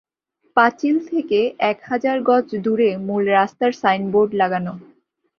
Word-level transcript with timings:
পাঁচিল 0.57 0.95
থেকে 1.09 1.39
এক 1.71 1.77
হাজার 1.83 2.17
গজ 2.21 2.47
দূরে 2.65 2.89
মূল 3.07 3.23
রাস্তায় 3.37 3.75
সাইনবোর্ড 3.81 4.31
লাগানো। 4.41 4.73